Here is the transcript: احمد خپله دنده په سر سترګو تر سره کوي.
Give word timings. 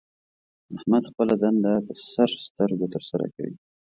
احمد 0.75 1.03
خپله 1.11 1.33
دنده 1.41 1.73
په 1.85 1.93
سر 2.11 2.29
سترګو 2.47 2.85
تر 2.93 3.03
سره 3.11 3.25
کوي. 3.35 3.55